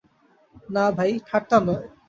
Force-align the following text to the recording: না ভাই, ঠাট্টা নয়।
না 0.69 0.85
ভাই, 0.97 1.11
ঠাট্টা 1.27 1.57
নয়। 1.67 1.85